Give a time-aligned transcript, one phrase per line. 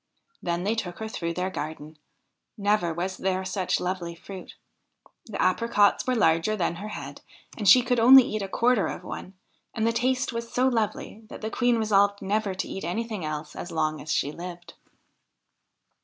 [0.41, 1.99] Then they took her through their garden.
[2.57, 4.55] Never was there such lovely fruit;
[5.27, 7.21] the apricots were larger than her head,
[7.55, 9.35] and she could only eat a quarter of one,
[9.75, 13.55] and the taste was so lovely that the Queen resolved never to eat anything else
[13.55, 14.73] as long as she lived.